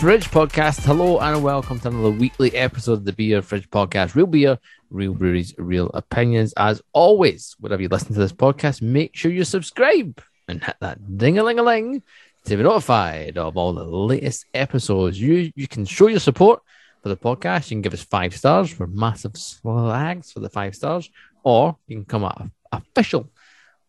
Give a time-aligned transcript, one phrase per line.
[0.00, 0.84] Fridge Podcast.
[0.84, 4.14] Hello and welcome to another weekly episode of the Beer Fridge Podcast.
[4.14, 4.58] Real beer,
[4.90, 6.52] real breweries, real opinions.
[6.58, 11.16] As always, whenever you listen to this podcast, make sure you subscribe and hit that
[11.16, 12.02] ding a ling a ling
[12.44, 15.18] to be notified of all the latest episodes.
[15.18, 16.60] You you can show your support
[17.02, 17.70] for the podcast.
[17.70, 21.10] You can give us five stars for massive slags for the five stars,
[21.42, 23.30] or you can come out official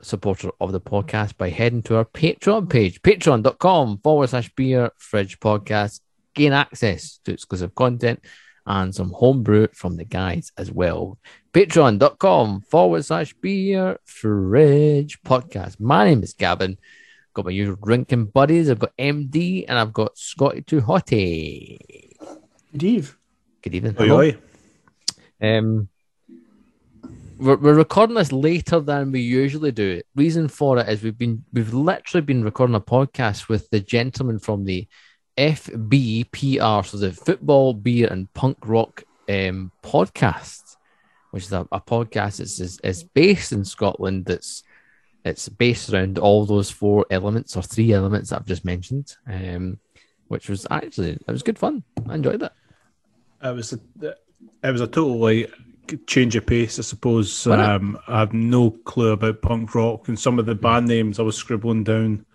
[0.02, 5.40] supporter of the podcast by heading to our Patreon page, patreon.com forward slash beer fridge
[5.40, 6.02] podcast.
[6.34, 8.24] Gain access to exclusive content
[8.66, 11.18] and some homebrew from the guys as well.
[11.54, 15.80] Patreon.com forward slash beer fridge podcast.
[15.80, 16.78] My name is Gavin.
[17.34, 18.70] Got my usual drinking buddies.
[18.70, 21.78] I've got MD and I've got Scotty Too Hottie.
[22.72, 23.18] Good eve.
[23.62, 23.96] Good evening.
[24.00, 24.20] Oi, Hello.
[24.20, 24.38] oi.
[25.42, 25.90] Um,
[27.38, 30.02] we're, we're recording this later than we usually do.
[30.16, 34.40] Reason for it is we've been we've literally been recording a podcast with the gentleman
[34.40, 34.88] from the
[35.38, 40.78] FBPR, so the Football Beer and Punk Rock um, podcast,
[41.32, 44.26] which is a, a podcast that's is, is based in Scotland.
[44.26, 44.64] That's
[45.24, 49.16] it's based around all those four elements or three elements that I've just mentioned.
[49.28, 49.80] Um,
[50.28, 51.84] which was actually it was good fun.
[52.10, 52.52] I enjoyed it.
[53.44, 53.80] It was a,
[54.64, 55.20] it was a total
[56.08, 57.48] change of pace, I suppose.
[57.48, 61.24] Um, I have no clue about punk rock and some of the band names I
[61.24, 62.26] was scribbling down.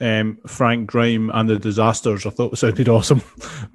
[0.00, 3.22] Um, Frank Grime and the Disasters, I thought sounded awesome,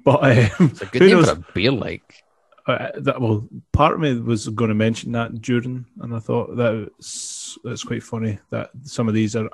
[0.04, 1.30] but um, It's a good who name knows?
[1.30, 2.24] for a beer, like.
[2.66, 6.56] Uh, that well, part of me was going to mention that during, and I thought
[6.56, 9.48] that was, that's quite funny that some of these are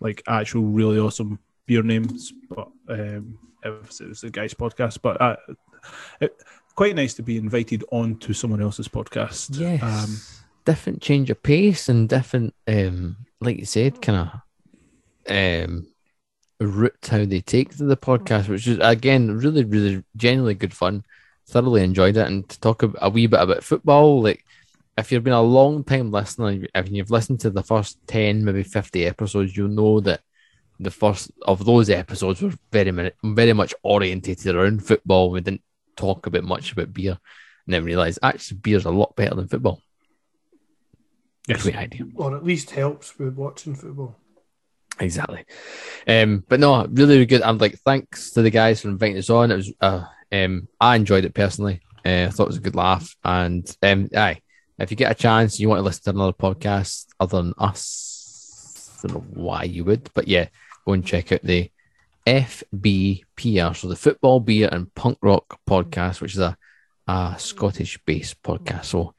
[0.00, 5.00] like actual really awesome beer names, but um, it was, the guys' podcast.
[5.02, 5.36] But uh,
[6.20, 6.34] it,
[6.78, 9.58] quite nice to be invited on to someone else's podcast.
[9.58, 9.82] Yes.
[9.82, 10.16] Um,
[10.64, 14.30] different change of pace and different, um, like you said, kind
[15.26, 15.88] of um,
[16.60, 21.04] route how they take to the podcast, which is again really, really genuinely good fun.
[21.48, 24.44] Thoroughly enjoyed it, and to talk a, a wee bit about football, like
[24.96, 28.62] if you've been a long time listener, if you've listened to the first ten, maybe
[28.62, 30.20] fifty episodes, you'll know that
[30.78, 35.32] the first of those episodes were very, very much orientated around football.
[35.32, 35.62] We didn't
[35.98, 37.18] talk about much about beer,
[37.66, 39.82] and then realize actually beer's a lot better than football.
[41.46, 41.62] yes.
[41.62, 42.06] Great idea.
[42.14, 44.16] Or at least helps with watching football.
[45.00, 45.44] Exactly.
[46.06, 47.42] Um, but no, really, really good.
[47.42, 49.50] And like, thanks to the guys for inviting us on.
[49.50, 51.80] It was, uh, um, I enjoyed it personally.
[52.04, 53.14] Uh, I thought it was a good laugh.
[53.22, 54.40] And um, aye,
[54.78, 58.98] if you get a chance, you want to listen to another podcast other than us,
[59.04, 60.48] I don't know why you would, but yeah,
[60.86, 61.70] go and check out the
[62.28, 66.58] FBPR, so the Football Beer and Punk Rock podcast, which is a,
[67.06, 68.86] a Scottish-based podcast.
[68.86, 69.14] So.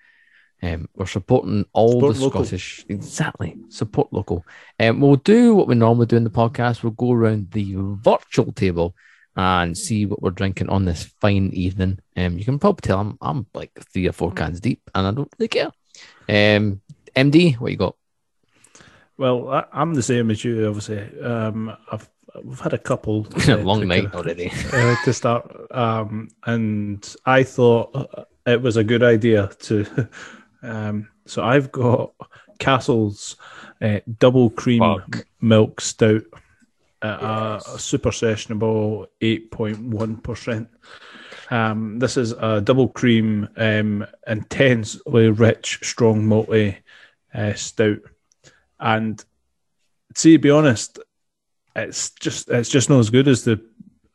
[0.61, 2.43] Um, we're supporting all Support the local.
[2.43, 3.55] Scottish, exactly.
[3.69, 4.45] Support local.
[4.77, 6.83] Um, we'll do what we normally do in the podcast.
[6.83, 8.93] We'll go around the virtual table
[9.37, 11.99] and see what we're drinking on this fine evening.
[12.17, 15.11] Um, you can probably tell I'm I'm like three or four cans deep, and I
[15.11, 15.71] don't really care.
[16.27, 16.81] Um,
[17.15, 17.95] MD, what you got?
[19.17, 21.21] Well, I, I'm the same as you, obviously.
[21.21, 22.09] Um, I've
[22.43, 24.51] we've had a couple uh, long night kind of- already.
[24.73, 25.49] uh, to start.
[25.71, 29.85] Um, and I thought it was a good idea to.
[30.61, 32.11] Um, so I've got
[32.59, 33.37] Castle's
[33.81, 35.25] uh, double cream Fuck.
[35.39, 36.23] milk stout
[37.01, 40.67] at a, a super sessionable 8.1%.
[41.49, 46.75] Um, this is a double cream, um, intensely rich, strong malty
[47.33, 47.99] uh, stout.
[48.81, 49.23] And
[50.13, 50.99] see, to be honest,
[51.81, 53.63] it's just it's just not as good as the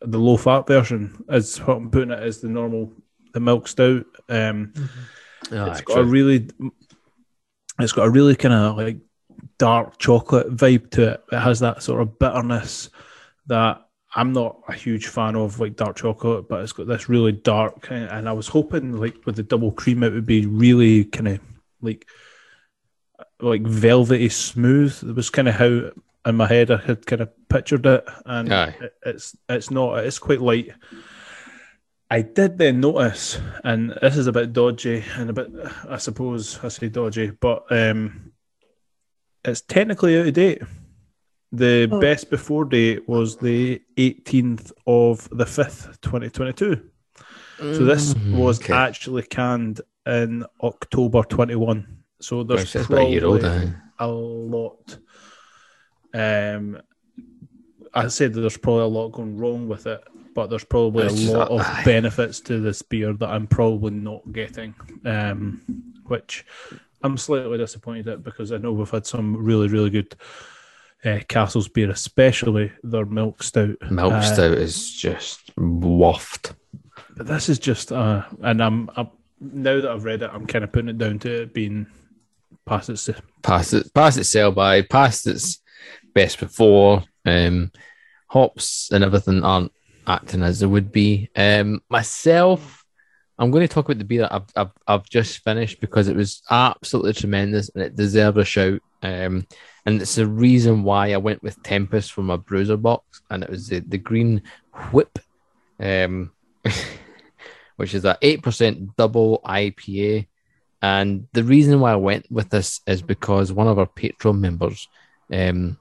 [0.01, 2.93] the low fat version as what I'm putting it as the normal
[3.33, 4.07] the milk stout.
[4.29, 4.73] Um,
[5.53, 6.49] Ah, it's got a really
[7.79, 8.99] it's got a really kind of like
[9.59, 11.25] dark chocolate vibe to it.
[11.33, 12.91] It has that sort of bitterness
[13.47, 13.83] that
[14.15, 17.83] I'm not a huge fan of, like dark chocolate, but it's got this really dark.
[17.83, 21.29] kind and I was hoping, like with the double cream, it would be really kind
[21.29, 21.41] of
[21.83, 22.09] like
[23.41, 24.97] like velvety smooth.
[25.03, 25.91] It was kind of how
[26.27, 28.75] in my head I had kind of pictured it, and Aye.
[28.81, 29.99] it, it's it's not.
[30.05, 30.73] It's quite light.
[32.11, 35.51] I did then notice, and this is a bit dodgy and a bit,
[35.89, 38.33] I suppose I say dodgy, but um,
[39.45, 40.63] it's technically out of date.
[41.51, 42.01] The Oh.
[42.01, 46.83] best before date was the 18th of the 5th, 2022.
[47.73, 48.73] So this Mm, was okay.
[48.75, 51.87] actually canned in October 21.
[52.21, 54.99] So there's Right, so it's about a year old, probably a lot.
[56.15, 56.81] Um,
[57.93, 60.03] I said that there's probably a lot going wrong with it,
[60.35, 61.83] but there's probably It's a lot of aye.
[61.85, 64.75] benefits to this beer that I'm probably not getting,
[65.05, 65.61] um,
[66.07, 66.45] which
[67.03, 70.15] I'm slightly disappointed at because I know we've had some really, really good
[71.05, 73.77] uh, Castle's beer, especially their milk stout.
[73.91, 76.55] Milk Uh, stout is just waft.
[77.17, 79.09] But this is just, uh, and I'm, I'm
[79.41, 81.87] now that I've read it, I'm kind of putting it down to it being
[82.67, 83.11] past its
[83.43, 85.61] Past it, past its sell by, past its
[86.15, 87.05] best before.
[87.27, 87.71] Um,
[88.29, 89.73] hops and everything aren't
[90.07, 91.31] acting as they would be.
[91.37, 92.85] Um, myself,
[93.39, 96.17] I'm going to talk about the beer that I've, I've, I've just finished because it
[96.17, 98.81] was absolutely tremendous and it deserved a shout.
[99.03, 99.47] Um,
[99.87, 103.51] and it's the reason why I went with Tempest for my bruiser box, and it
[103.51, 104.43] was the, the green
[104.93, 105.19] whip,
[105.79, 106.33] um,
[107.77, 110.27] which is a eight percent double IPA.
[110.81, 114.89] And the reason why I went with this is because one of our Patreon members,
[115.33, 115.79] um,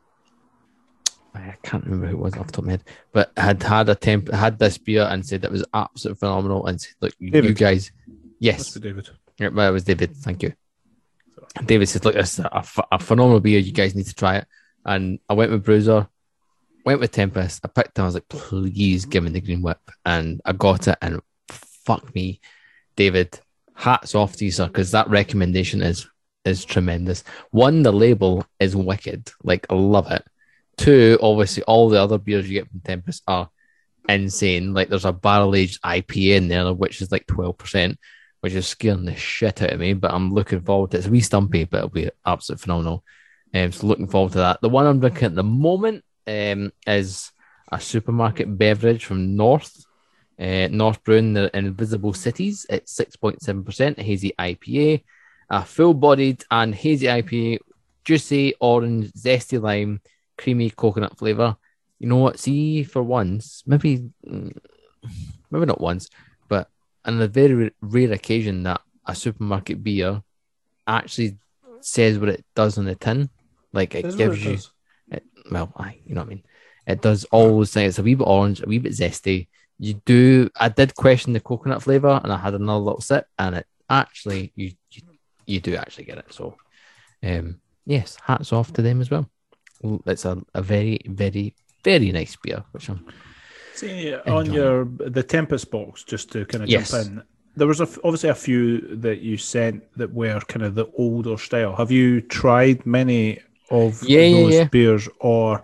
[1.35, 3.89] I can't remember who it was off the top of my head, but had had
[3.89, 7.41] a temp had this beer and said it was absolutely phenomenal and said, "Look, you,
[7.41, 7.91] you guys,
[8.39, 9.09] yes, David.
[9.39, 10.15] yeah, well, it was David.
[10.15, 10.53] Thank you.
[11.55, 13.59] And David said, "Look, this is a, a phenomenal beer.
[13.59, 14.47] You guys need to try it."
[14.85, 16.07] And I went with Bruiser,
[16.85, 17.61] went with Tempest.
[17.63, 18.03] I picked them.
[18.03, 20.97] I was like, "Please give me the green whip," and I got it.
[21.01, 22.41] And fuck me,
[22.95, 23.39] David.
[23.75, 26.07] Hats off to you, sir, because that recommendation is
[26.45, 27.23] is tremendous.
[27.51, 29.31] One, the label is wicked.
[29.43, 30.23] Like I love it.
[30.83, 33.49] Two, obviously, all the other beers you get from Tempest are
[34.09, 34.73] insane.
[34.73, 37.97] Like there's a barrel aged IPA in there, which is like twelve percent
[38.41, 39.93] which is scaring the shit out of me.
[39.93, 40.99] But I'm looking forward to it.
[40.99, 43.05] It's a wee stumpy, but it'll be absolutely phenomenal.
[43.53, 44.59] Um, so looking forward to that.
[44.59, 47.31] The one I'm drinking at the moment um, is
[47.71, 49.85] a supermarket beverage from North.
[50.37, 52.65] Uh, North Brewing, the Invisible Cities.
[52.69, 55.05] It's 6.7% hazy IPA.
[55.49, 57.59] A full bodied and hazy IPA,
[58.03, 60.01] juicy orange, zesty lime,
[60.43, 61.55] creamy coconut flavour.
[61.99, 62.37] You know what?
[62.37, 64.55] See, for once, maybe, mm,
[65.49, 66.09] maybe not once,
[66.49, 66.67] but
[67.05, 70.21] on a very rare occasion that a supermarket beer
[70.85, 71.37] actually
[71.79, 73.29] says what it does on the tin.
[73.71, 74.57] Like it That's gives it you,
[75.11, 76.43] it, well, I, you know what I mean.
[76.85, 77.93] It does all those things.
[77.93, 79.47] It's a wee bit orange, a wee bit zesty.
[79.79, 80.49] You do.
[80.59, 84.51] I did question the coconut flavor, and I had another little sip, and it actually
[84.55, 85.01] you you,
[85.45, 86.33] you do actually get it.
[86.33, 86.57] So,
[87.23, 89.29] um, yes, hats off to them as well.
[90.05, 91.53] It's a, a very very
[91.83, 93.05] very nice beer, which I'm
[93.75, 94.53] See, on Enjoy.
[94.53, 96.91] your the Tempest box, just to kind of Yes.
[96.91, 97.23] jump in,
[97.55, 101.37] there was a obviously a few that you sent that were kind of the older
[101.37, 101.75] style.
[101.75, 103.39] Have you tried many
[103.71, 104.63] of Yeah, yeah, those yeah.
[104.65, 105.61] beers, or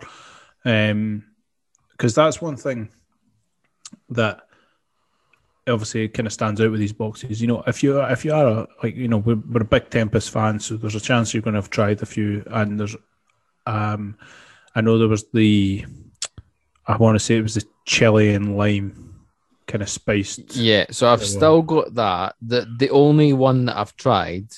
[0.64, 1.24] um,
[1.92, 2.88] because that's one thing
[4.10, 4.40] that
[5.68, 7.40] obviously kind of stands out with these boxes.
[7.40, 9.88] You know, if you if you are a, like you know we're, we're a big
[9.90, 12.96] Tempest fan, so there's a chance you're going to have tried a few, and there's
[13.66, 14.16] um,
[14.74, 15.84] I know there was the
[16.86, 19.10] I want to say it was the chili and lime
[19.66, 20.56] kind of spiced.
[20.56, 22.34] Yeah, so I've still got that.
[22.42, 24.48] The the only one that I've tried,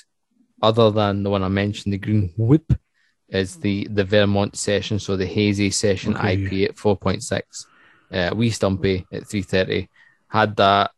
[0.63, 2.73] other than the one I mentioned, the green whip,
[3.29, 4.99] is the the Vermont session.
[4.99, 6.45] So the hazy session Okay.
[6.45, 7.67] IP at four point six,
[8.13, 9.89] uh, wee stumpy at three thirty.
[10.29, 10.93] Had that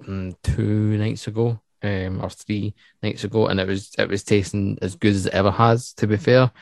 [0.00, 4.78] mm, two nights ago, um, or three nights ago, and it was it was tasting
[4.82, 5.92] as good as it ever has.
[5.94, 6.52] To be fair,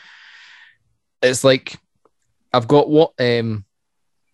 [1.24, 1.76] it's like
[2.52, 3.64] I've got what um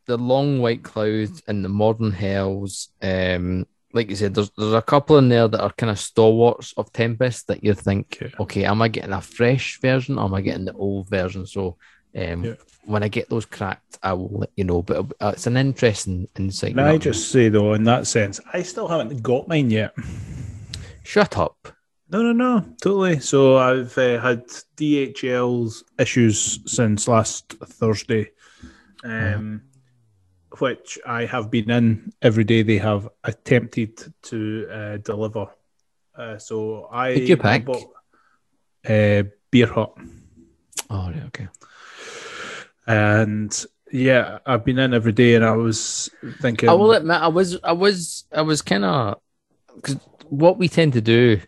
[0.07, 2.89] the long white clouds and the modern hells.
[3.01, 6.73] Um, like you said, there's there's a couple in there that are kind of stalwarts
[6.77, 8.35] of Tempest that you think, Okay.
[8.41, 11.47] okay, am I getting a fresh version or am I getting the old version?
[11.47, 11.77] So,
[12.17, 12.55] um, Yeah.
[12.85, 14.83] when I get those cracked, I will let you know.
[14.83, 16.75] But uh, it's an interesting insight.
[16.77, 19.95] Can I just say though, in that sense, I still haven't got mine yet.
[21.03, 21.57] shut up?
[22.13, 23.21] No, no, no, totally.
[23.21, 28.33] So I've uh, had DHL's issues since last Thursday,
[29.05, 29.63] um,
[30.59, 32.63] which I have been in every day.
[32.63, 35.47] They have attempted to uh, deliver.
[36.17, 37.65] Uh, so I Did you pick?
[37.65, 37.93] bought,
[38.89, 39.93] uh, Beer Hut,
[40.91, 41.49] Oh, yeah, okay.
[42.89, 47.29] and yeah, I've been in every day, and I was thinking, I will admit, I
[47.29, 49.21] was, I was, I was kind of
[49.77, 49.97] because
[50.29, 51.41] what we tend to do.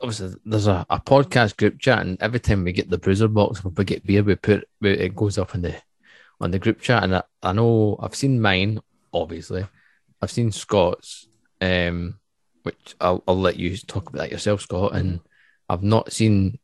[0.00, 3.62] Obviously, there's a, a podcast group chat, and every time we get the bruiser box,
[3.64, 5.74] we get beer, we put we, it goes up in the
[6.40, 8.80] on the group chat, and I, I know I've seen mine.
[9.12, 9.66] Obviously,
[10.20, 11.28] I've seen Scott's,
[11.60, 12.18] um,
[12.62, 15.20] which I'll I'll let you talk about that yourself, Scott, and
[15.68, 16.58] I've not seen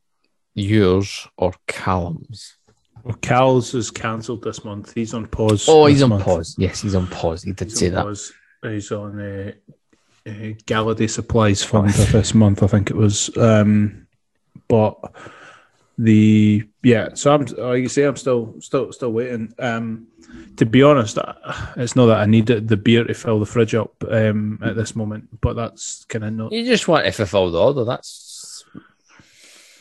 [0.54, 2.56] yours or Callum's.
[3.04, 4.92] well, Cal's is cancelled this month.
[4.94, 5.66] He's on pause.
[5.68, 6.25] Oh, he's on month.
[6.25, 6.54] pause.
[6.58, 7.42] Yes, he's on pause.
[7.42, 8.04] He did He's say that.
[8.04, 8.32] pause.
[8.62, 9.52] He's on uh,
[10.28, 13.35] uh, Galladay Supplies Fund this month, I think it was.
[13.37, 14.06] Um,
[14.68, 14.99] but
[15.99, 19.52] the yeah, so I'm like you say, I'm still still still waiting.
[19.58, 20.06] Um,
[20.56, 21.18] to be honest,
[21.76, 24.94] it's not that I need the beer to fill the fridge up um, at this
[24.94, 26.52] moment, but that's kind of not.
[26.52, 27.85] You just want to fulfill the order.
[27.85, 28.64] That's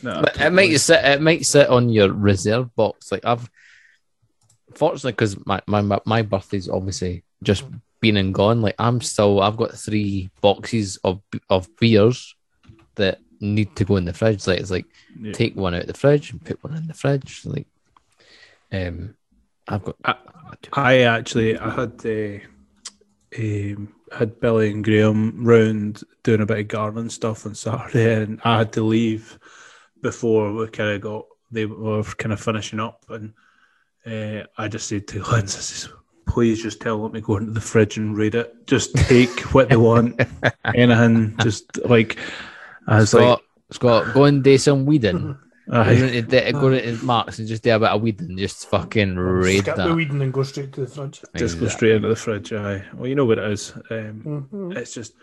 [0.02, 1.06] No, it might sit.
[1.06, 3.12] It might sit on your reserve box.
[3.12, 3.50] Like I've,
[4.74, 7.64] fortunately, because my, my my birthday's obviously just
[8.00, 8.62] been and gone.
[8.62, 9.42] Like I'm still.
[9.42, 12.36] I've got three boxes of of beers
[12.96, 14.48] that need to go in the fridge.
[14.48, 14.86] Like it's like
[15.20, 15.32] Yeah.
[15.32, 17.42] take one out of the fridge and put one in the fridge.
[17.46, 17.68] Like,
[18.72, 19.16] um,
[19.68, 19.96] I've got.
[20.06, 20.16] I-
[20.74, 22.40] I actually I had uh,
[23.38, 28.40] um, had Billy and Graham round doing a bit of gardening stuff on Saturday, and
[28.46, 29.38] I had to leave
[30.02, 33.34] before we kind of got they were kind of finishing up, and
[34.06, 35.90] uh, I just said to says,
[36.38, 38.68] "Please just tell them to go into the fridge and read it.
[38.68, 40.22] Just take what they want,
[40.76, 41.36] anything.
[41.42, 42.18] Just like
[42.88, 43.42] I was Scott,
[43.72, 45.36] Scott, go and do some weeding.
[45.68, 45.92] like, Go aye.
[45.94, 48.38] into, the- go into Marks and just do a bit of weeding.
[48.38, 49.96] Just fucking raid Skip the that.
[49.96, 51.22] weeding and go straight to the fridge.
[51.36, 52.54] just go straight into the fridge.
[52.54, 52.86] Aye.
[52.94, 53.74] Well, you know what it is.
[53.90, 54.78] Um, Mhm.
[54.78, 55.14] it's just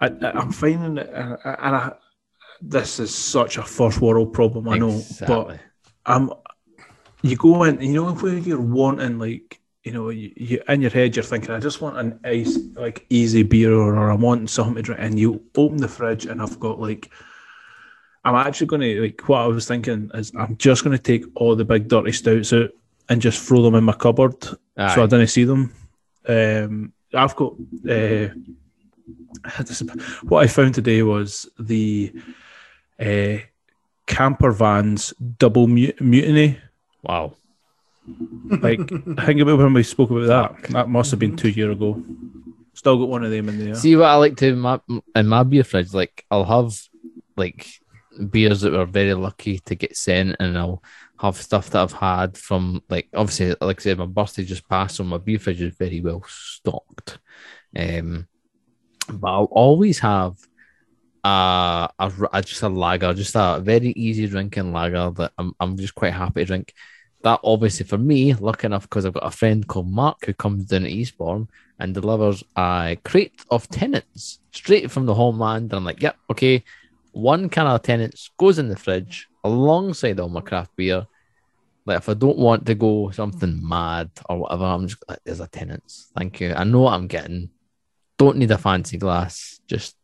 [0.00, 1.92] I, I, I'm finding it, and I, and I,
[2.62, 4.68] this is such a first world problem.
[4.68, 5.26] I know, Exactly.
[5.26, 5.58] but
[6.06, 6.30] I'm.
[7.22, 10.90] You go in, you know, if you're wanting like, you know, you, you in your
[10.90, 14.48] head you're thinking, I just want an ice like easy beer, or, or I'm wanting
[14.48, 17.10] something to drink, and you open the fridge and I've got like.
[18.24, 21.24] I'm actually going to like what I was thinking is I'm just going to take
[21.36, 22.70] all the big dirty stouts out
[23.08, 25.06] and just throw them in my cupboard so I Aye.
[25.06, 25.72] didn't see them.
[26.26, 27.52] Um, I've got
[27.88, 28.28] uh,
[29.62, 29.84] this-
[30.24, 32.12] what I found today was the
[32.98, 33.36] uh,
[34.06, 36.58] camper vans double mu- mutiny.
[37.04, 37.34] Wow.
[38.60, 38.80] Like
[39.18, 40.70] I think about when we spoke about that.
[40.70, 42.02] That must have been two years ago.
[42.74, 43.74] Still got one of them in there.
[43.74, 44.80] See what I like to my
[45.14, 45.92] in my beer fridge.
[45.92, 46.78] Like I'll have
[47.36, 47.66] like
[48.30, 50.82] beers that were very lucky to get sent, and I'll
[51.18, 54.96] have stuff that I've had from like obviously, like I said, my birthday just passed,
[54.96, 57.18] so my beer fridge is very well stocked.
[57.76, 58.28] Um,
[59.12, 60.36] but I'll always have
[61.24, 65.76] a, a, a just a lager, just a very easy drinking lager that I'm I'm
[65.76, 66.72] just quite happy to drink.
[67.26, 70.66] That obviously for me, lucky enough because I've got a friend called Mark who comes
[70.66, 71.48] down to Eastbourne
[71.80, 75.72] and delivers a crate of Tennent's straight from the homeland.
[75.72, 76.62] And I'm like, yep, okay.
[77.10, 81.04] One can of Tennent's goes in the fridge alongside all my craft beer.
[81.84, 85.40] Like if I don't want to go something mad or whatever, I'm just like, there's
[85.40, 86.12] a Tennent's.
[86.16, 86.54] Thank you.
[86.54, 87.50] I know what I'm getting.
[88.18, 89.60] Don't need a fancy glass.
[89.66, 89.96] Just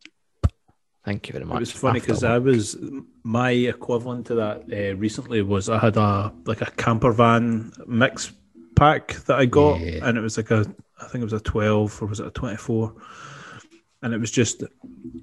[1.04, 1.56] thank you very much.
[1.56, 2.76] It was funny because I was
[3.22, 8.32] my equivalent to that uh, recently was I had a like a camper van mix
[8.76, 10.06] pack that I got, Yeah.
[10.08, 10.64] and it was like a
[11.00, 12.94] I think it was a twelve or was it a twenty four,
[14.02, 14.62] and it was just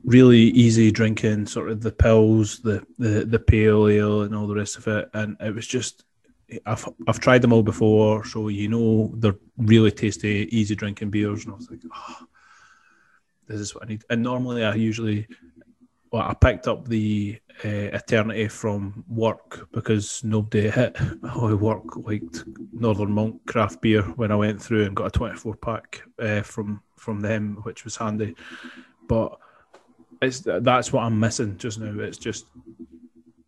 [0.04, 4.56] really easy drinking, sort of the pills, the the the pale ale, and all the
[4.56, 6.04] rest of it, and it was just.
[6.66, 11.46] I've I've tried them all before, so you know they're really tasty, easy drinking beers,
[11.46, 12.26] and I was like, oh,
[13.48, 14.04] this is what I need.
[14.10, 15.28] And normally, I usually
[16.12, 22.46] well, I picked up the uh, Eternity from work because nobody hit I work liked
[22.74, 26.82] Northern Monk craft beer when I went through and got a 24 pack uh, from
[26.96, 28.36] from them, which was handy.
[29.08, 29.38] But
[30.22, 32.00] it's that's what I'm missing just now.
[32.00, 32.46] It's just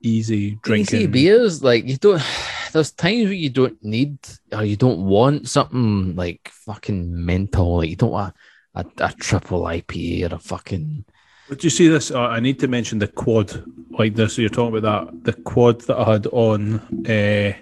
[0.02, 1.00] easy drinking.
[1.00, 2.22] Easy beers, like you don't.
[2.72, 4.18] There's times where you don't need
[4.54, 7.78] or you don't want something like fucking mental.
[7.78, 8.34] Like you don't want
[8.76, 11.06] a, a triple IPA or a fucking.
[11.52, 12.12] But you see this?
[12.12, 14.36] Uh, I need to mention the quad like this.
[14.36, 16.80] So you're talking about that the quad that I had on.
[17.06, 17.54] Uh,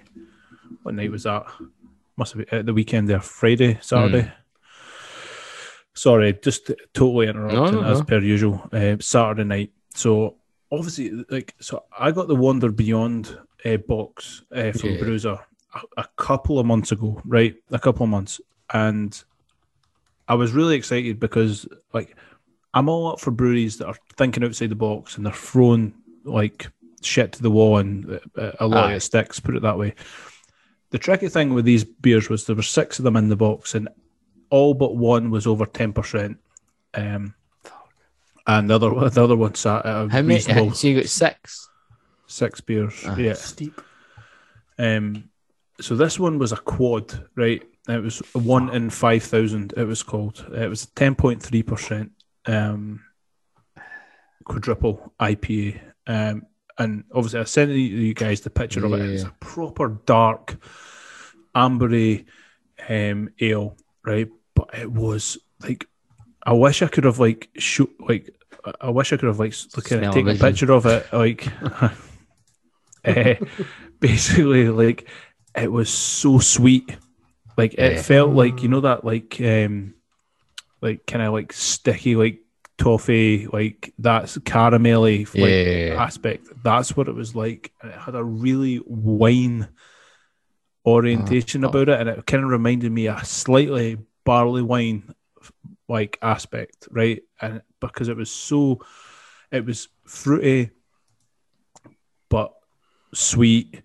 [0.84, 1.44] what night was that?
[2.14, 4.30] Must have been at the weekend there, Friday, Saturday.
[5.92, 8.04] Sorry, just totally interrupting no, as no.
[8.04, 8.62] per usual.
[8.72, 9.72] Uh, Saturday night.
[9.92, 10.36] So
[10.70, 14.98] obviously, like, so I got the Wander Beyond uh, box uh, from Yeah.
[14.98, 15.38] Bruiser
[15.74, 17.56] a, a couple of months ago, right?
[17.72, 18.40] A couple of months,
[18.72, 19.20] and
[20.28, 22.16] I was really excited because like
[22.74, 26.68] I'm all up for breweries that are thinking outside the box and they're throwing like
[27.02, 28.90] shit to the wall and uh, a lot Aye.
[28.92, 29.40] of it sticks.
[29.40, 29.94] Put it that way.
[30.90, 33.74] The tricky thing with these beers was there were six of them in the box
[33.74, 33.88] and
[34.50, 36.38] all but one was over ten percent.
[36.94, 37.34] Um,
[38.46, 40.40] and the other the other one sat at a How many?
[40.74, 41.68] So you got six.
[42.26, 43.02] six beers.
[43.06, 43.16] Ah.
[43.16, 43.34] Yeah.
[43.34, 43.80] Steep.
[44.78, 45.30] Um,
[45.80, 47.62] so this one was a quad, right?
[47.88, 49.74] It was one in five thousand.
[49.76, 50.44] It was called.
[50.52, 52.12] It was ten point three percent
[52.46, 53.00] um,
[54.44, 55.80] quadruple IPA.
[56.06, 56.42] Um,
[56.78, 59.00] and obviously, I sent you- guys the picture of it.
[59.00, 60.56] It was a proper dark,
[61.54, 62.24] ambery
[62.88, 64.28] um, ale, right?
[64.54, 65.86] But it was like,
[66.44, 68.34] I wish I could have like shoot like.
[68.80, 71.46] I- wish I could have like looking at taken a picture of it, like.
[73.04, 73.36] eh,
[73.98, 75.08] basically like
[75.56, 76.96] it was so sweet
[77.56, 78.02] like it Yeah.
[78.02, 79.94] felt like you know that like um
[80.80, 82.40] like kind of like sticky like
[82.78, 86.02] toffee, like that's caramelly like, Yeah.
[86.02, 86.46] aspect.
[86.62, 87.72] That's what it was like.
[87.82, 89.68] And it had a really wine
[90.86, 91.68] orientation Oh.
[91.68, 95.14] about it, and it kind of reminded me a slightly barley wine
[95.88, 97.22] like aspect, right?
[97.40, 98.80] And because it was so,
[99.50, 100.70] it was fruity,
[102.28, 102.54] but
[103.12, 103.82] sweet.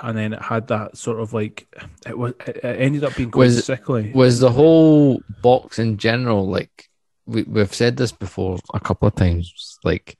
[0.00, 1.66] And then it had that sort of like
[2.06, 2.34] it was.
[2.46, 4.12] It ended up being quite Was sickly.
[4.14, 6.88] Was the whole box in general like
[7.26, 10.16] we we've said this before a couple of times, like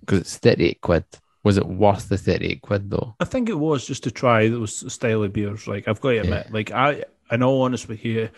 [0.00, 1.04] because it's thirty eight quid.
[1.44, 3.14] Was it worth the thirty eight quid though?
[3.20, 5.68] I think it was just to try those style of beers.
[5.68, 6.52] Like I've got to admit, Yeah.
[6.52, 8.28] like I, in all honesty with you,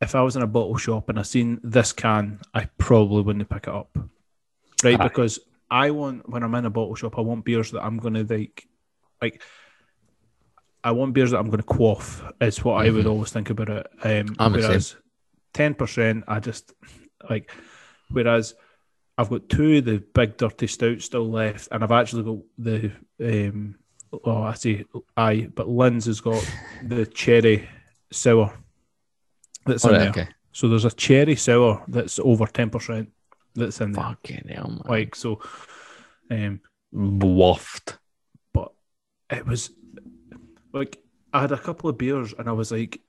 [0.00, 3.48] if I was in a bottle shop and I seen this can, I probably wouldn't
[3.48, 3.96] pick it up,
[4.82, 5.00] right?
[5.00, 5.04] Aye.
[5.04, 5.38] Because
[5.70, 8.66] I want when I'm in a bottle shop, I want beers that I'm gonna like,
[9.22, 9.40] like.
[10.82, 12.22] I want beers that I'm going to quaff.
[12.40, 13.10] Is what I would Mhm.
[13.10, 13.86] always think about it.
[14.02, 14.96] Um, I'm whereas
[15.52, 16.72] ten percent, I just
[17.28, 17.50] like.
[18.10, 18.54] Whereas
[19.18, 22.92] I've got two of the big dirty stouts still left, and I've actually got the
[23.52, 23.76] um.
[24.24, 24.84] Oh, I see.
[25.16, 26.42] I but Lynn's has got
[26.82, 27.68] the cherry
[28.10, 28.52] sour
[29.66, 30.24] that's in Alright, there.
[30.24, 30.32] okay.
[30.52, 33.10] So there's a cherry sour that's over ten percent
[33.54, 34.02] that's in there.
[34.02, 34.82] Fucking hell, man.
[34.86, 35.40] Like so,
[36.30, 36.60] um,
[36.92, 37.98] waft.
[38.52, 38.72] but
[39.30, 39.70] it was
[40.72, 43.00] like I had a couple of beers and I was like,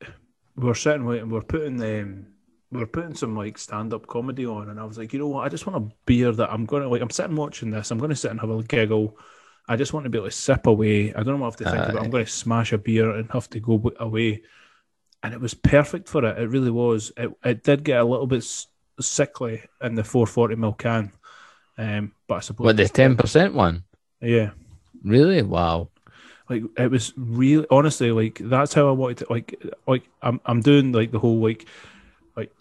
[0.55, 2.27] we were sitting we were putting um,
[2.71, 5.27] we were putting some like stand up comedy on, and I was like, you know
[5.27, 7.01] what, I just want a beer that I'm gonna like.
[7.01, 7.91] I'm sitting watching this.
[7.91, 9.17] I'm gonna sit and have a giggle.
[9.67, 11.13] I just want to be able to sip away.
[11.13, 12.03] I don't know what I have to think about.
[12.03, 14.41] I'm going to smash a beer and have to go away,
[15.21, 16.37] and it was perfect for it.
[16.37, 17.11] It really was.
[17.15, 18.43] It it did get a little bit
[18.99, 21.11] sickly in the 440 ml can,
[21.77, 23.83] um, but I suppose What the ten percent one?
[24.19, 24.49] yeah.
[25.03, 25.41] Really?
[25.41, 25.89] Wow.
[26.51, 29.55] Like it was really honestly like that's how I wanted to like
[29.87, 31.65] like I'm I'm doing like the whole like
[32.35, 32.51] like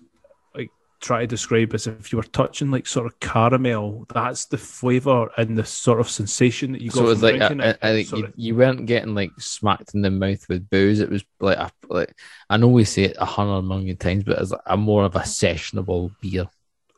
[0.54, 4.06] like try to describe as if you were touching like sort of caramel.
[4.14, 7.40] That's the flavor and the sort of sensation that you got So it was like
[7.40, 7.78] I, it.
[7.82, 11.00] I think you, you weren't getting like smacked in the mouth with booze.
[11.00, 12.14] It was like a, like
[12.48, 15.20] I know we say it a hundred million times, but it's a more of a
[15.20, 16.46] sessionable beer.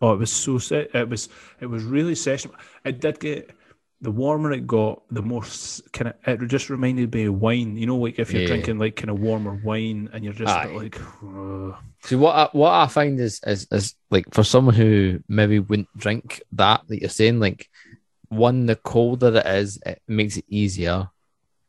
[0.01, 1.29] oh, it was so se- it was
[1.61, 2.51] it was really session.
[2.85, 3.51] It did get.
[4.03, 5.45] The warmer it got, the more
[5.93, 7.77] kind of it just reminded me of wine.
[7.77, 8.49] You know, like if you're Yeah.
[8.49, 10.75] drinking like kind of warmer wine and you're just Aye.
[10.75, 15.21] like, "Ugh." See what I, what I find is, is is like for someone who
[15.29, 17.69] maybe wouldn't drink that that you're saying like
[18.29, 21.09] one the colder it is it makes it easier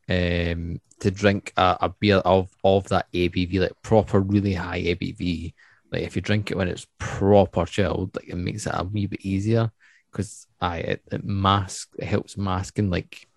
[0.10, 5.54] um to drink a, a beer of of that ABV like proper really high ABV
[5.91, 9.06] like if you drink it when it's proper chilled like it makes it a wee
[9.08, 9.72] bit easier
[10.13, 13.28] because I it, it mask it helps masking like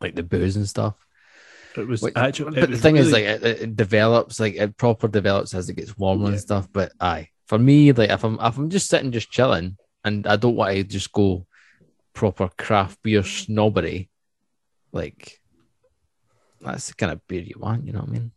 [0.00, 0.94] like the booze and stuff
[1.76, 2.60] it was Wait, actually.
[2.60, 5.96] but the thing is, like, it, it develops, like, it proper develops as it gets
[5.96, 6.30] warmer Yeah.
[6.32, 6.68] and stuff.
[6.72, 10.36] But aye, for me, like, if I'm if I'm just sitting, just chilling, and I
[10.36, 11.46] don't want to just go
[12.12, 14.10] proper craft beer snobbery,
[14.92, 15.40] like,
[16.60, 17.86] that's the kind of beer you want.
[17.86, 18.32] You know what I mean?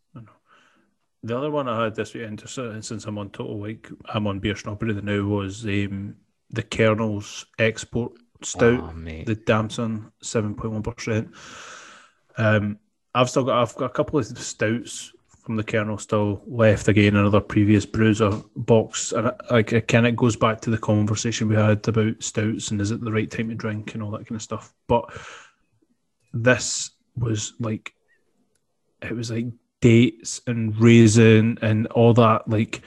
[1.26, 4.58] The other one I had this weekend, since I'm on total like I'm on beer
[4.58, 6.16] snobbery now, was um,
[6.54, 11.32] the Kernels Export Stout, oh, the Damson seven point one percent.
[12.38, 12.80] Um,
[13.14, 15.12] I've still got I've got a couple of stouts
[15.44, 20.08] from the Kernel still left again, another previous bruiser box, and I, like it kind
[20.08, 23.30] of goes back to the conversation we had about stouts and is it the right
[23.30, 24.74] time to drink and all that kind of stuff.
[24.88, 25.12] But
[26.34, 27.94] this was like
[29.02, 29.48] it was like
[29.82, 32.82] dates and raisin and all that like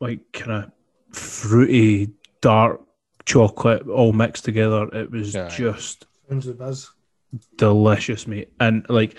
[0.00, 0.72] like kind of
[1.16, 2.10] fruity
[2.42, 2.80] dark
[3.24, 4.84] chocolate all mixed together.
[4.92, 5.48] It was Yeah.
[5.48, 6.90] just Sounds the buzz.
[7.56, 8.52] delicious mate.
[8.60, 9.16] And like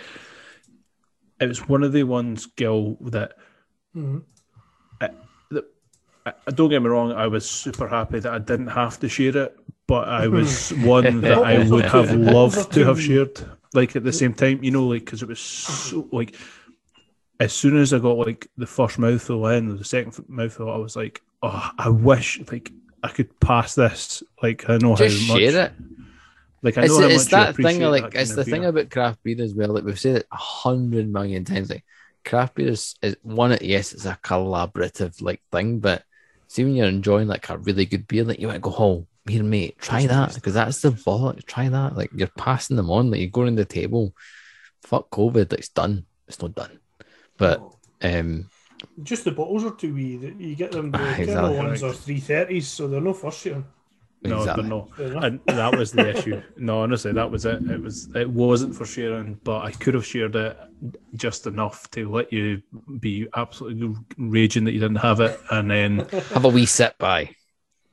[1.40, 3.34] it was one of the ones Gil that
[3.94, 4.20] hmm
[5.02, 5.10] I,
[6.26, 9.36] I- don't get me wrong I was super happy that I didn't have to share
[9.36, 9.58] it
[9.88, 13.40] but I was one that I would have loved to have shared
[13.74, 16.36] like at the same time you know like because it was so like
[17.42, 20.78] as soon as I got like the first mouthful in or the second mouthful I
[20.78, 22.72] was like oh I wish like
[23.04, 25.74] I could pass this like I know Just how much share it.
[26.62, 28.22] like I It's, know how it's much you that appreciate thing of like that kind
[28.22, 28.46] it's the beer.
[28.46, 29.70] thing about craft beer as well.
[29.70, 31.70] Like we've said it a hundred million times.
[31.70, 31.86] Like
[32.26, 33.58] craft beer is, is one.
[33.62, 36.04] Yes, it's a collaborative like thing, but
[36.48, 39.08] see when you're enjoying like a really good beer, like you want to go home.
[39.28, 41.46] Here, mate, try that because that's the bollock.
[41.46, 41.96] Try that.
[41.96, 43.12] Like you're passing them on.
[43.12, 44.14] Like you're going to the table.
[44.84, 45.52] Fuck COVID.
[45.52, 46.06] Like, it's done.
[46.28, 46.80] It's not done.
[47.38, 47.62] But
[48.02, 48.50] um,
[49.04, 50.18] Just the bottles are too wee.
[50.18, 50.92] that You get them.
[50.92, 51.58] The Ah, Kettle exactly.
[51.58, 53.64] ones are three thirties, so they're no first year.
[54.26, 54.64] no exactly.
[54.98, 56.42] they're not and that was the issue.
[56.58, 57.62] No, honestly, that was it.
[57.70, 60.58] It was it wasn't for sharing, but I could have shared it
[61.16, 62.62] just enough to let you
[63.00, 66.00] be absolutely raging that you didn't have it, and then
[66.34, 67.30] have a wee sip by.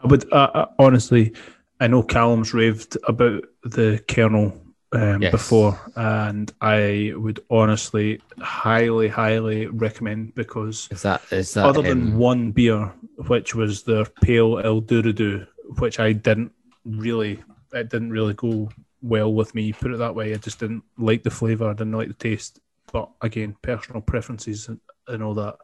[0.02, 1.32] I would uh, uh, honestly,
[1.80, 4.52] I know Callum's raved about the Kernel
[4.92, 5.30] um, Yes.
[5.30, 12.12] before, and I would honestly highly, highly recommend because Is that is that other than
[12.12, 12.92] um, one beer,
[13.28, 15.46] which was their pale El Dorado,
[15.78, 16.52] which I didn't
[16.84, 18.70] really, it didn't really go
[19.02, 19.72] well with me.
[19.72, 22.58] Put it that way, I just didn't like the flavour, I didn't like the taste.
[22.92, 25.56] But again, personal preferences and, and all that.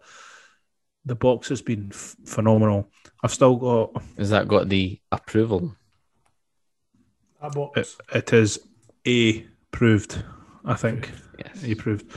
[1.04, 2.90] The box has been f- phenomenal.
[3.22, 5.74] I've still got has that got the approval?
[7.42, 7.96] That box.
[8.12, 8.60] it, it is
[9.06, 10.22] A proved,
[10.64, 11.10] I think.
[11.38, 11.64] Yes.
[11.64, 12.10] A proved.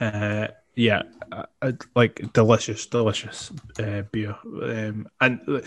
[0.00, 5.60] Uh, yeah, uh, uh, like delicious, delicious uh, beer, um, and uh,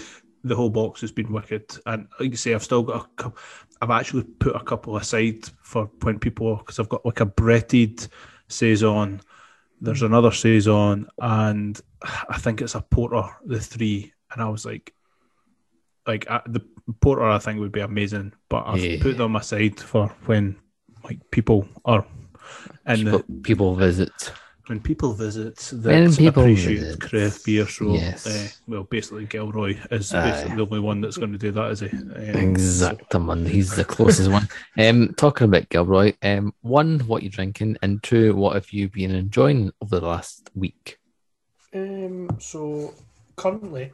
[0.44, 1.66] the whole box has been wicked.
[1.86, 3.38] And like you say, I've still got a couple.
[3.82, 8.08] I've actually put a couple aside for when people because I've got like a breaded
[8.48, 9.22] saison.
[9.80, 13.24] There's another saison, and I think it's a porter.
[13.46, 14.94] The three, and I was like,
[16.08, 16.62] like uh, the
[17.02, 19.02] porter, I think would be amazing, but I've Yeah.
[19.02, 20.56] put them aside for when
[21.04, 22.06] like people are
[22.86, 24.32] and People, the people visit.
[24.68, 27.02] when people visit When that people appreciate visit.
[27.02, 27.68] craft beer.
[27.68, 28.26] So, Yes.
[28.28, 30.24] uh, well, basically, Gilroy is Aye.
[30.32, 31.88] basically the only one that's going to do that, is he?
[31.90, 33.48] Um, Exactement.
[33.48, 34.48] He's the closest one.
[34.78, 39.12] Um, talking about Gilroy, um, one, what you're drinking, and two, what have you been
[39.12, 41.00] enjoying over the last week?
[41.74, 42.94] Um, so
[43.36, 43.92] currently,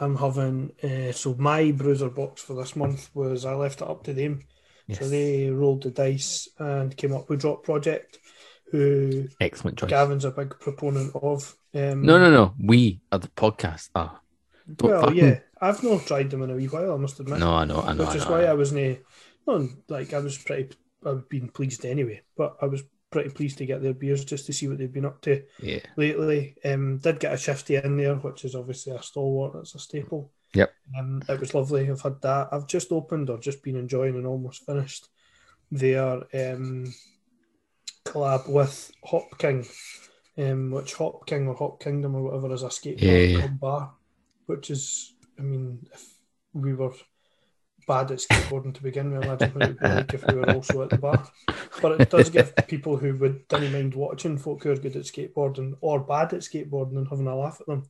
[0.00, 4.02] I'm having uh, so my bruiser box for this month was I left it up
[4.04, 4.44] to them.
[4.92, 8.18] So they rolled the dice and came up with Drop Project,
[8.72, 9.88] who Excellent choice.
[9.90, 11.54] Gavin's a big proponent of.
[11.72, 12.54] Um, No, no, no.
[12.58, 13.90] We are the podcast.
[13.94, 14.20] Ah,
[14.74, 16.94] don't Well, fucking- yeah, I've not tried them in a wee while.
[16.94, 17.38] I must admit.
[17.38, 18.02] No, I know, I know.
[18.04, 18.98] which I is why I I wasn't
[19.88, 23.82] like I was pretty I've been pleased anyway, but I was pretty pleased to get
[23.82, 25.80] their beers just to see what they've been up to Yeah.
[25.96, 26.56] lately.
[26.64, 29.54] Um, did get a shifty in there, which is obviously a stalwart.
[29.54, 30.32] That's a staple.
[30.54, 30.72] Yep.
[30.98, 31.88] Um, it was lovely.
[31.90, 32.48] I've had that.
[32.52, 35.08] I've just opened or just been enjoying and almost finished
[35.70, 36.92] their um
[38.04, 39.66] collab with Hop King,
[40.38, 43.46] um, which Hop King or Hop Kingdom or whatever is a skate Yeah, yeah.
[43.48, 43.92] bar,
[44.46, 46.14] which is, I mean, if
[46.52, 46.92] we were
[47.90, 50.50] bad at skateboarding to begin with, imagine what it would be like if we were
[50.52, 51.20] also at the bar.
[51.82, 55.02] But it does give people who would didn't mind watching folk who are good at
[55.04, 57.82] skateboarding or bad at skateboarding and having a laugh at them,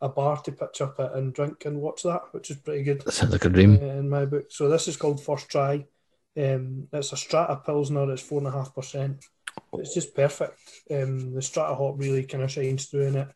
[0.00, 3.02] a bar to pitch up at and drink and watch that, which is pretty good
[3.02, 3.78] That sounds like a dream.
[3.82, 4.46] uh, in my book.
[4.50, 5.84] So this is called First Try.
[6.36, 8.10] Um, it's a Strata Pilsner.
[8.12, 9.24] It's four and a half percent.
[9.74, 10.58] It's just perfect.
[10.90, 13.28] Um, the Strata hop really kind of shines through in it.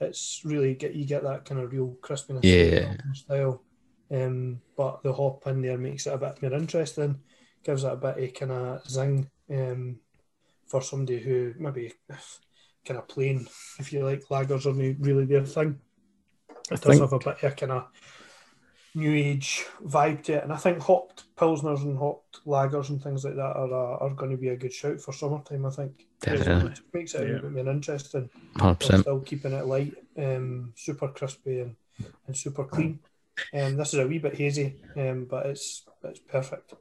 [0.00, 2.94] It's really get you get that kind of real crispiness Yeah.
[3.14, 3.62] style.
[4.12, 7.20] Um, but the hop in there makes it a bit more interesting.
[7.64, 9.28] Gives it a bit of kind of zing.
[9.50, 9.96] Um,
[10.66, 11.92] for somebody who maybe
[12.86, 13.46] kind of plain,
[13.78, 15.78] if you like, lagers are not really their thing.
[16.70, 17.84] I It does think have a bit of kind of
[18.94, 23.24] new age vibe to it, and I think hopped pilsners and hopped lagers and things
[23.24, 25.66] like that are uh, are going to be a good shout for summertime.
[25.66, 26.72] I think Definitely.
[26.72, 27.32] It makes it a Yeah.
[27.34, 28.30] little bit more interesting.
[28.56, 29.00] hundred percent.
[29.02, 31.76] still keeping it light, um, super crispy and,
[32.26, 32.98] and super clean.
[33.54, 36.74] Um, this is a wee bit hazy, um, but it's it's perfect.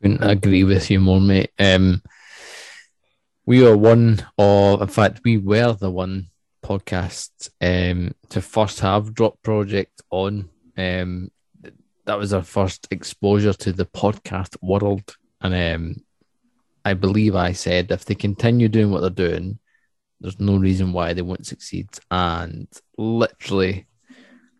[0.00, 1.50] Couldn't agree with you more, mate.
[1.58, 2.02] Um,
[3.46, 6.28] we are one of, in fact, we were the one
[6.64, 10.48] podcast um, to first have Drop Project on.
[10.76, 11.30] Um,
[12.04, 15.96] that was our first exposure to the podcast world, and um,
[16.84, 19.58] I believe I said if they continue doing what they're doing,
[20.20, 21.88] there's no reason why they won't succeed.
[22.10, 23.86] And literally,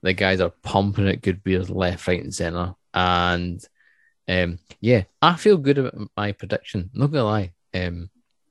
[0.03, 2.75] the guys are pumping out good beers left, right, and center.
[2.93, 3.65] And
[4.29, 6.91] um, yeah, I feel good about my prediction.
[6.93, 7.53] Not gonna lie.
[7.75, 8.11] Um,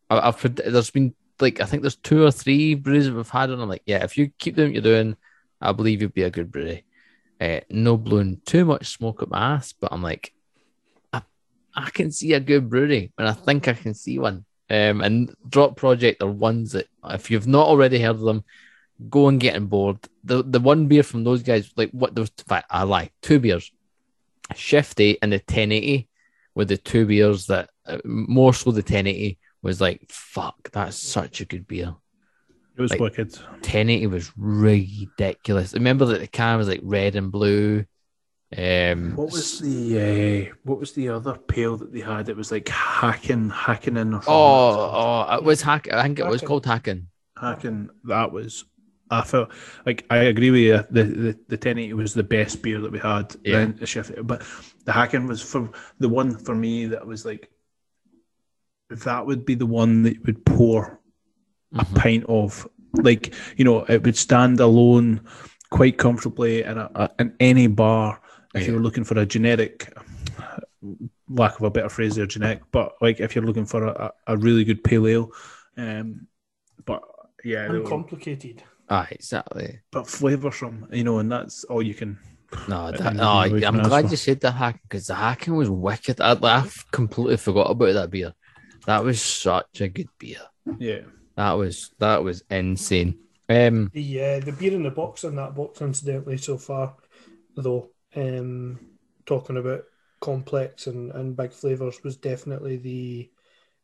[0.09, 3.29] I, I've pred- there's been like I think there's two or three brews that we've
[3.29, 5.15] had, and I'm like, yeah, if you keep doing what you're doing,
[5.59, 6.85] I believe you'll be a good brewery.
[7.39, 10.33] Uh, no blowing too much smoke up my ass, but I'm like,
[11.11, 11.23] I,
[11.75, 14.45] I can see a good brewery, and I think I can see one.
[14.69, 18.43] Um, and Drop Project are ones that if you've not already heard of them,
[19.09, 19.97] go and get on board.
[20.23, 23.09] The the one beer from those guys, like what there was, in fact, I lie,
[23.21, 23.71] two beers,
[24.55, 26.07] Shifty and the 1080
[26.55, 31.39] were the two beers that uh, more so the 1080 was like, fuck, that's such
[31.41, 31.95] a good beer.
[32.75, 33.31] It was Like- wicked.
[33.37, 35.73] 1080 was ridiculous.
[35.73, 37.85] Remember that the can was like red and blue.
[38.57, 42.27] Um, What was the uh, what was the other pale that they had?
[42.27, 44.09] It was like hacking, hacking in.
[44.09, 44.33] Or something.
[44.33, 45.91] Oh, oh, it was hack.
[45.91, 47.07] I think it was called hacking.
[47.39, 47.89] hacking.
[48.05, 48.65] That was.
[49.11, 49.49] I felt
[49.85, 50.77] like I agree with you.
[50.89, 53.35] The the, the 1080 was the best beer that we had.
[53.43, 53.57] Yeah.
[53.59, 54.41] Then the shift, but
[54.85, 55.69] the hacking was for
[55.99, 57.51] the one for me that was like.
[58.89, 60.99] That would be the one that you would pour
[61.73, 61.95] a Mhm.
[61.95, 62.67] pint of.
[62.93, 65.21] Like you know, it would stand alone
[65.69, 68.19] quite comfortably in a, a in any bar.
[68.53, 68.71] if Yeah.
[68.71, 69.93] you're looking for a generic,
[71.29, 73.91] lack of a better phrase, there, generic, but like if you're looking for a,
[74.27, 75.31] a a really good pale ale,
[75.77, 76.27] um,
[76.85, 77.01] but
[77.45, 78.63] yeah, they were- Uncomplicated.
[78.93, 79.79] Ah, exactly.
[79.91, 82.19] but flavoursome, you know, and that's all you can.
[82.67, 85.15] No, I that, mean, no we I'm glad for- you said the hacking because the
[85.15, 86.19] hacking was wicked.
[86.19, 88.33] I, I've completely forgot about that beer.
[88.87, 90.41] That was such a good beer.
[90.77, 91.01] Yeah,
[91.37, 93.19] That was that was insane.
[93.47, 96.95] Um, The uh, the beer in the box in that box, incidentally, so far,
[97.55, 98.79] though, um,
[99.25, 99.83] talking about
[100.19, 103.31] complex and, and big flavors was definitely the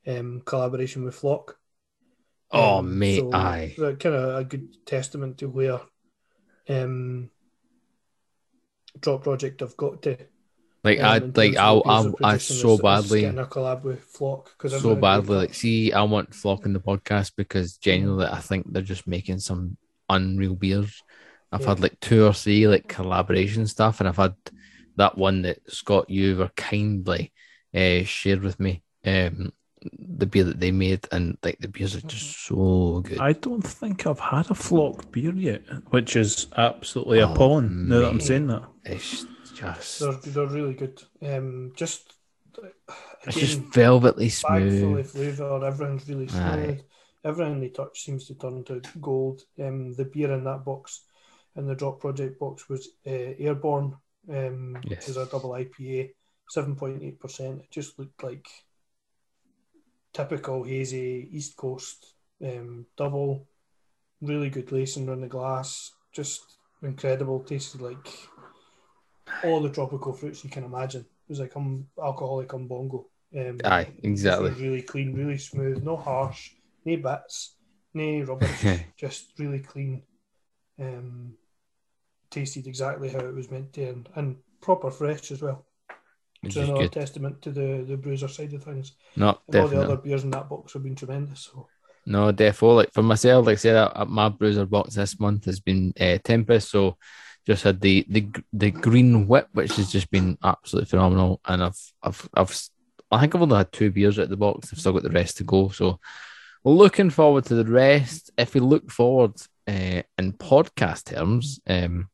[0.08, 1.58] um, collaboration with Flock.
[2.52, 3.78] Oh Um, mate, so aye.
[3.78, 5.82] kind of a good testament to where
[6.70, 7.32] um,
[9.00, 10.18] Drop Project have got to.
[10.84, 14.96] Like um, I like I I, I so badly a collab with Flock 'cause so
[14.96, 19.08] badly like see I want Flock in the podcast because genuinely I think they're just
[19.08, 19.78] making some
[20.10, 21.04] unreal beers.
[21.52, 21.66] I've Yeah.
[21.66, 24.36] had like two or three like collaboration stuff and I've had
[24.98, 27.32] that one that Scott you were kindly
[27.74, 28.84] uh, shared with me.
[29.06, 29.52] Um
[30.00, 33.20] the beer that they made and like the beers are just so good.
[33.20, 35.62] I don't think I've had a flock beer yet,
[35.92, 37.88] which is absolutely Oh, appalling.
[37.88, 41.02] Now that I'm saying that, It's just They're, they're really good.
[41.22, 42.14] Um, just
[43.26, 45.06] it's just velvety smooth.
[45.08, 45.66] flavour.
[45.66, 46.80] Everything's really smooth.
[46.80, 46.84] Aye.
[47.24, 49.42] Everything they touch seems to turn to gold.
[49.60, 51.04] Um, the beer in that box,
[51.56, 53.96] in the Drop Project box, was uh, Airborne,
[54.30, 54.90] um, Yes.
[55.02, 56.12] which is a double IPA,
[56.50, 57.60] seven point eight percent.
[57.62, 58.48] It just looked like
[60.18, 63.48] typical hazy East Coast um, double.
[64.20, 65.92] Really good lacing around the glass.
[66.12, 67.40] Just incredible.
[67.42, 68.08] Tasted like
[69.44, 71.02] all the tropical fruits you can imagine.
[71.02, 73.06] It was like um, alcoholic umbongo.
[73.38, 74.52] Um, Aye, exactly.
[74.52, 76.54] Really clean, really smooth, no harsh,
[76.84, 77.56] no bits,
[77.94, 80.02] no rubbish, just really clean.
[80.80, 81.34] Um,
[82.32, 85.67] tasted exactly how it was meant to, and, and proper fresh as well.
[86.50, 86.92] So another good.
[86.92, 88.94] testament to the the bruiser side of things.
[89.16, 91.50] No, And all the other beers in that box have been tremendous.
[91.52, 91.68] So
[92.06, 92.76] No, defo.
[92.76, 96.18] Like for myself, like I said, uh, my bruiser box this month has been uh,
[96.24, 96.70] Tempest.
[96.70, 96.98] So
[97.46, 101.42] just had the the the green whip, which has just been absolutely phenomenal.
[101.46, 102.70] And I've I've I've
[103.12, 104.70] I think I've only had two beers at the box.
[104.72, 105.70] I've still got the rest to go.
[105.70, 106.00] So
[106.64, 108.32] looking forward to the rest.
[108.38, 109.34] If we look forward
[109.68, 112.10] uh, in podcast terms, um,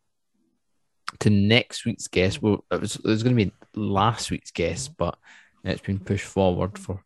[1.19, 4.95] to next week's guest, well, it was it was going to be last week's guest,
[4.97, 5.17] but
[5.63, 7.04] it's been pushed forward for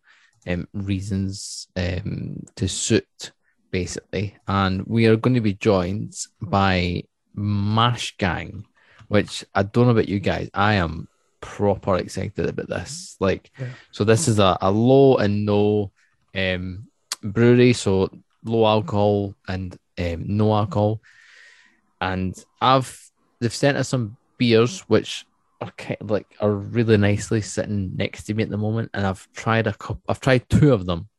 [0.47, 3.31] um, reasons um, to suit,
[3.71, 4.35] basically.
[4.47, 7.03] And we are going to be joined by
[7.35, 8.65] Mash Gang,
[9.09, 10.49] which I don't know about you guys.
[10.53, 11.07] I am
[11.41, 13.15] proper excited about this.
[13.19, 13.67] Like, Yeah.
[13.91, 15.91] so this is a, a low and no
[16.35, 16.87] um,
[17.21, 18.09] brewery, so
[18.43, 21.01] low alcohol and um, no alcohol.
[22.01, 23.06] And I've
[23.39, 25.25] they've sent us some beers which
[25.61, 29.05] are kind of like are really nicely sitting next to me at the moment, and
[29.05, 30.01] I've tried a couple.
[30.07, 31.09] I've tried two of them,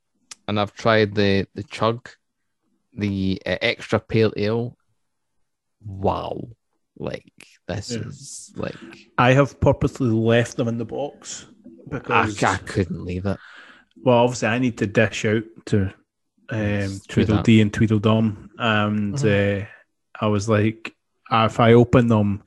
[0.46, 2.08] and I've tried the the chug,
[2.96, 4.76] the uh, extra pale ale.
[5.84, 6.48] Wow,
[6.98, 7.32] like
[7.66, 7.98] this Yeah.
[8.06, 8.76] is like
[9.16, 11.46] I have purposely left them in the box
[11.88, 13.38] because, I couldn't leave it.
[14.02, 15.92] well, obviously, I need to dish out to
[16.50, 19.62] um, Tweedledee and Tweedledum, and Mhm.
[19.62, 19.66] uh,
[20.20, 20.94] I was like,
[21.30, 22.42] if I open them,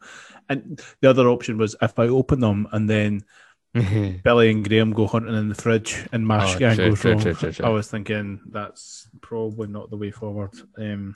[0.50, 3.22] and the other option was if I open them and then
[3.74, 7.12] Billy and Graham go hunting in the fridge and Mash Oh, Gang true, goes true,
[7.14, 7.22] wrong.
[7.36, 7.54] true.
[7.64, 10.52] I was thinking that's probably not the way forward.
[10.78, 11.16] Um,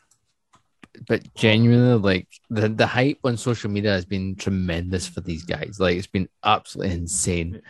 [1.10, 5.78] but genuinely, like the the hype on social media has been tremendous for these guys.
[5.80, 7.62] Like it's been absolutely insane.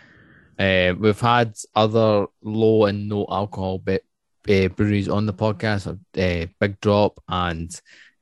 [0.60, 3.99] Uh, we've had other low and no alcohol be-
[4.47, 7.71] uh, breweries on the podcast, uh, Big Drop and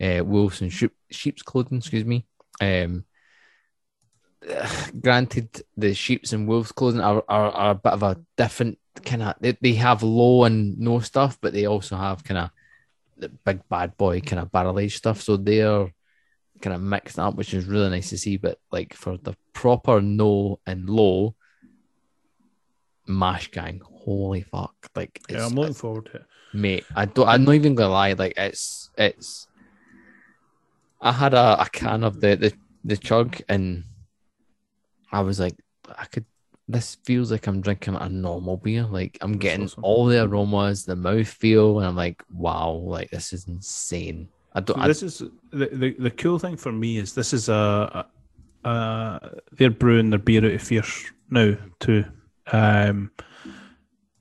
[0.02, 1.80] uh, Wolves and Sheep, Sheep's Clothing.
[1.80, 2.26] Excuse me.
[2.62, 3.06] Um,
[5.02, 9.24] granted, the Sheep's and Wolves Clothing are, are, are a bit of a different kind
[9.24, 9.36] of.
[9.40, 12.50] They, they have low and no stuff, but they also have kind of
[13.18, 15.22] the big bad boy kind of barrel aged stuff.
[15.22, 15.92] So they're
[16.62, 18.38] kind of mixed up, which is really nice to see.
[18.38, 21.36] But like for the proper no and low,
[23.08, 24.76] mash gang, holy fuck!
[24.96, 26.26] Like yeah, I'm looking forward to it.
[26.54, 26.86] mate.
[26.96, 27.28] I don't.
[27.28, 28.14] I'm not even gonna lie.
[28.14, 29.48] Like it's it's.
[31.04, 32.54] I had a, a can of the, the
[32.86, 33.84] the chug and
[35.12, 35.56] I was like,
[35.98, 36.26] I could.
[36.70, 38.84] This feels like I'm drinking a normal beer.
[38.84, 39.84] Like I'm getting awesome.
[39.84, 44.30] all the aromas, the mouth feel, and I'm like, wow, like this is insane.
[44.54, 44.78] I don't.
[44.78, 45.18] So I, this is
[45.52, 48.06] the, the the cool thing for me is this is a,
[48.64, 52.06] a, a they're brewing their beer out of Fierce now too,
[52.54, 53.12] um,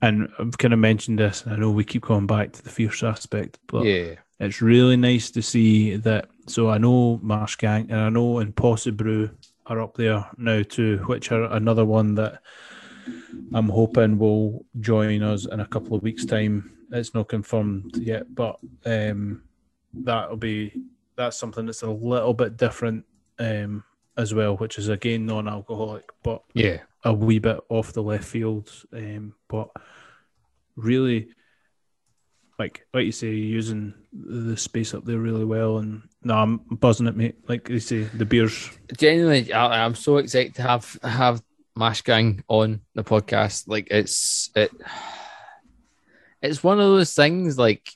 [0.01, 1.43] and I've kind of mentioned this.
[1.43, 4.97] And I know we keep going back to the Fierce aspect, but yeah, it's really
[4.97, 6.29] nice to see that.
[6.47, 9.29] So I know Mash Gang and I know in Posse Brew,
[9.65, 12.41] are up there now too, which are another one that
[13.53, 16.77] I'm hoping will join us in a couple of weeks' time.
[16.91, 19.43] It's not confirmed yet, but um,
[19.93, 20.73] that'll be
[21.15, 23.05] that's something that's a little bit different
[23.39, 23.83] um,
[24.17, 26.79] as well, which is again non-alcoholic, but Yeah.
[27.05, 28.69] a wee bit off the left field.
[28.91, 29.69] Um, but
[30.75, 31.29] really,
[32.59, 35.77] like like you say, using the space up there really well.
[35.77, 37.35] And no, I'm buzzing it, mate.
[37.47, 38.69] Like you say, the beers.
[38.97, 41.41] Genuinely, I, I'm so excited to have have
[41.75, 43.67] Mash Gang on the podcast.
[43.67, 44.71] Like it's it,
[46.41, 47.57] it's one of those things.
[47.57, 47.89] Like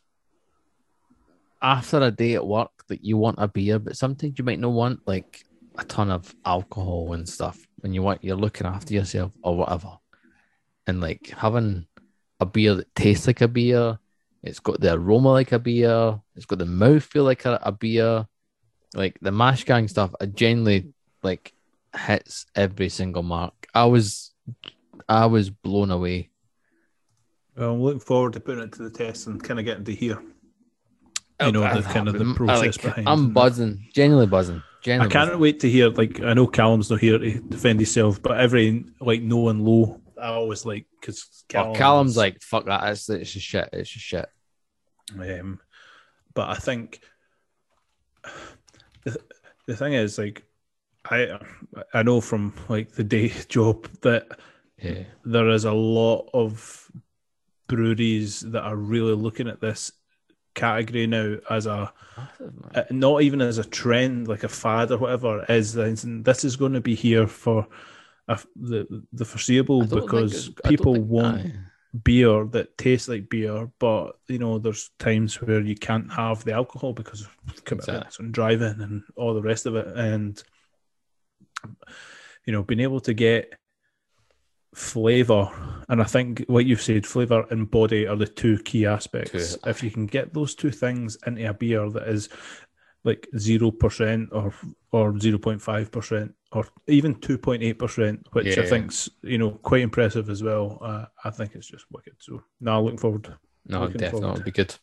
[1.62, 4.72] after a day at work, that you want a beer, but sometimes you might not
[4.72, 5.44] want like
[5.78, 9.98] a ton of alcohol and stuff when you want you're looking after yourself or whatever.
[10.88, 11.86] And like having
[12.40, 14.00] a beer that tastes like a beer,
[14.48, 18.28] it's got the aroma like a beer, it's got the mouthfeel like a, a beer.
[18.94, 21.54] Like the mash gang stuff, I genuinely like
[21.96, 23.54] hits every single mark.
[23.74, 24.32] I was
[25.10, 26.30] I was blown away.
[27.56, 29.94] Well, I'm looking forward to putting it to the test and kind of getting to
[29.96, 30.22] hear.
[31.42, 34.58] You know, I- the kind of the I- process like, behind I'm buzzing, genuinely buzzing.
[34.58, 35.42] I Genuinely can't buzzing.
[35.42, 35.90] wait to hear.
[35.90, 40.00] Like, I know Callum's not here to defend himself, but every like no and low,
[40.20, 42.84] I always like because Oh, Callum's like, fuck that.
[42.90, 43.70] It's, it's just shit.
[43.74, 44.28] It's just shit.
[45.16, 45.60] Um,
[46.34, 47.02] but I think
[49.04, 49.18] the,
[49.68, 50.44] the thing is, like,
[51.10, 51.40] I
[51.94, 54.28] I know from like the day job that
[54.78, 55.04] Yeah.
[55.26, 56.92] there is a lot of
[57.68, 59.92] breweries that are really looking at this
[60.56, 61.94] category now as a
[62.76, 65.46] uh, not even as a trend, like a fad or whatever.
[65.50, 67.68] Is this is going to be here for
[68.28, 71.54] a, the the foreseeable because it's- I don't people want aye.
[72.04, 76.54] Beer that tastes like beer, but you know, there's times where you can't have the
[76.54, 79.88] alcohol because of commitments and driving and all the rest of it.
[79.96, 80.42] And
[82.46, 83.54] you know, being able to get
[84.76, 85.50] flavor,
[85.90, 89.56] and I think what you've said, flavor and body are the two key aspects.
[89.56, 89.70] Two.
[89.70, 92.30] If you can get those two things into a beer that is
[93.04, 94.54] like zero percent or
[94.92, 98.68] or zero point five percent or even two point eight percent, which I Yeah.
[98.70, 100.80] think's you know quite impressive as well.
[100.82, 102.14] Uh, I think it's just wicked.
[102.20, 103.34] So now looking forward.
[103.66, 104.46] No, Looking definitely forward.
[104.46, 104.76] be good.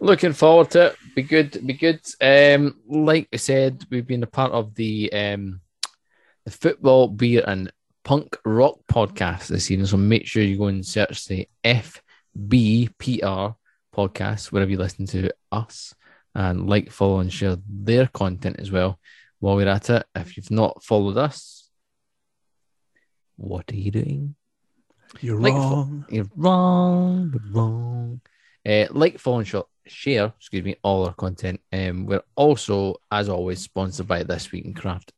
[0.00, 0.96] Looking forward to it.
[1.16, 1.66] Be good.
[1.66, 2.00] Be good.
[2.20, 5.60] Um, like I said, we've been a part of the um,
[6.44, 7.72] the football, beer, and
[8.04, 9.86] punk rock podcast this evening.
[9.88, 13.56] So make sure you go and search the FBPR
[13.94, 15.94] podcast wherever you listen to us,
[16.34, 19.00] and like, follow, and share their content as well.
[19.40, 21.68] While we're at it, if you've not followed us,
[23.36, 24.34] what are you doing?
[25.20, 26.06] You're Like- wrong.
[26.10, 28.20] You're wrong, but wrong.
[28.66, 29.54] Uh, like, follow, and sh-
[29.86, 31.60] share, excuse me, all our content.
[31.72, 35.12] Um, we're also, as always, sponsored by This Week in Craft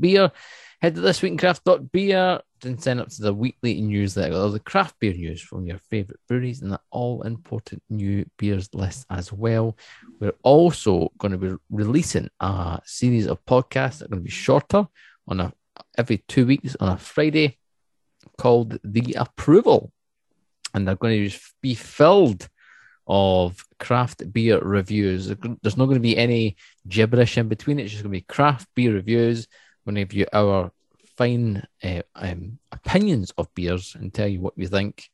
[0.00, 0.32] Beer.
[0.82, 4.50] Head to This Week in Craft Beer and sign up to the weekly newsletter, all
[4.50, 9.06] the craft beer news from your favorite breweries and the all important new beers list
[9.08, 9.78] as well.
[10.20, 14.30] We're also going to be releasing a series of podcasts that are going to be
[14.30, 14.86] shorter
[15.26, 15.52] on a
[15.96, 17.56] every two weeks on a Friday
[18.36, 19.92] called The Approval.
[20.74, 22.50] And they're going to be filled
[23.06, 25.28] of craft beer reviews.
[25.28, 27.78] There's not going to be any gibberish in between.
[27.78, 29.48] It's just going to be craft beer reviews.
[29.86, 30.72] Going to give you our
[31.16, 35.08] fine uh, um, opinions of beers and tell you what we think.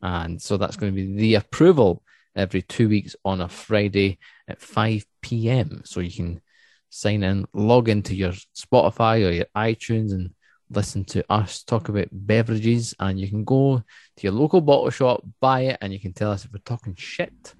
[0.00, 2.02] And so that's going to be The Approval
[2.34, 5.82] every two weeks on a Friday at 5 p.m.
[5.84, 6.40] So you can
[6.88, 10.30] sign in, log into your Spotify or your iTunes and
[10.70, 12.94] listen to us talk about beverages.
[13.00, 16.30] And you can go to your local bottle shop, buy it, and you can tell
[16.30, 17.54] us if we're talking shit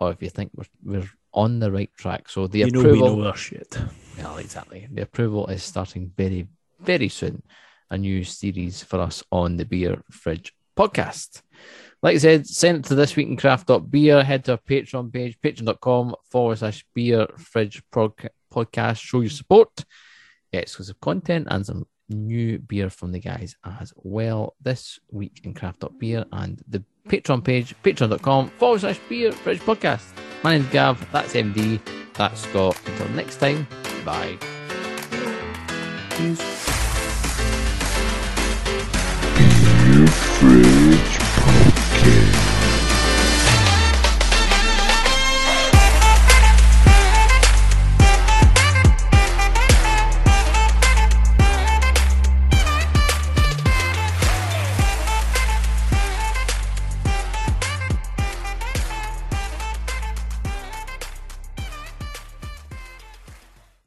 [0.00, 2.28] or if you think we're, we're on the right track.
[2.28, 3.78] So the You know approval, we know our shit.
[4.18, 4.88] well, exactly.
[4.90, 6.48] The approval is starting very,
[6.80, 7.42] very soon.
[7.90, 11.42] A new series for us on the Beer Fridge podcast.
[12.02, 14.22] Like I said, send it to this week in craft.beer.
[14.22, 19.00] Head to our Patreon page, patreon.com forward slash beer fridge prog- podcast.
[19.00, 19.84] Show your support,
[20.52, 24.54] get exclusive content, and some new beer from the guys as well.
[24.60, 30.04] This week in craft.beer and the Patreon page, patreon.com forward slash beer fridge podcast.
[30.42, 31.10] My name's Gav.
[31.12, 31.80] That's MD.
[32.14, 32.80] That's Scott.
[32.86, 33.66] Until next time,
[34.04, 34.38] bye.
[36.10, 36.57] Peace.